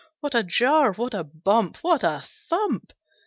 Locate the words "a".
0.33-0.41, 1.13-1.23, 2.03-2.23